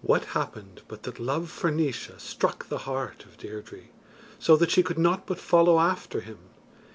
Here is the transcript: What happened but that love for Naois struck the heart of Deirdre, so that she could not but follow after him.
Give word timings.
What 0.00 0.24
happened 0.32 0.80
but 0.88 1.02
that 1.02 1.20
love 1.20 1.50
for 1.50 1.70
Naois 1.70 2.12
struck 2.22 2.70
the 2.70 2.78
heart 2.88 3.26
of 3.26 3.36
Deirdre, 3.36 3.82
so 4.38 4.56
that 4.56 4.70
she 4.70 4.82
could 4.82 4.98
not 4.98 5.26
but 5.26 5.38
follow 5.38 5.78
after 5.78 6.22
him. 6.22 6.38